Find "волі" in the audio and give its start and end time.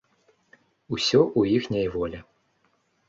1.97-2.19